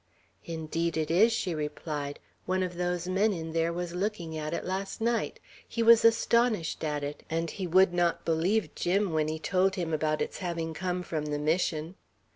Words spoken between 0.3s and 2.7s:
"Indeed it is," she replied; "one